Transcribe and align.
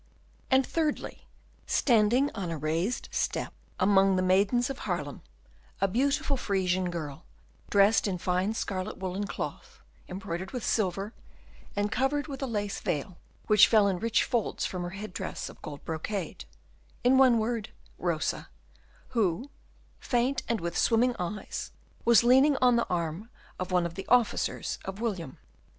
And 0.49 0.65
thirdly, 0.65 1.27
standing 1.67 2.31
on 2.33 2.49
a 2.49 2.57
raised 2.57 3.07
step 3.11 3.53
among 3.79 4.15
the 4.15 4.23
maidens 4.23 4.67
of 4.71 4.79
Haarlem, 4.79 5.21
a 5.79 5.87
beautiful 5.87 6.37
Frisian 6.37 6.89
girl, 6.89 7.23
dressed 7.69 8.07
in 8.07 8.17
fine 8.17 8.55
scarlet 8.55 8.97
woollen 8.97 9.27
cloth, 9.27 9.79
embroidered 10.09 10.53
with 10.53 10.65
silver, 10.65 11.13
and 11.75 11.91
covered 11.91 12.25
with 12.27 12.41
a 12.41 12.47
lace 12.47 12.79
veil, 12.79 13.19
which 13.45 13.67
fell 13.67 13.87
in 13.87 13.99
rich 13.99 14.23
folds 14.23 14.65
from 14.65 14.81
her 14.81 14.89
head 14.97 15.13
dress 15.13 15.49
of 15.49 15.61
gold 15.61 15.85
brocade; 15.85 16.45
in 17.03 17.19
one 17.19 17.37
word, 17.37 17.69
Rosa, 17.99 18.49
who, 19.09 19.51
faint 19.99 20.41
and 20.49 20.59
with 20.59 20.75
swimming 20.75 21.15
eyes, 21.19 21.71
was 22.05 22.23
leaning 22.23 22.57
on 22.57 22.75
the 22.75 22.87
arm 22.89 23.29
of 23.59 23.71
one 23.71 23.85
of 23.85 23.93
the 23.93 24.07
officers 24.07 24.79
of 24.83 24.99
William. 24.99 25.37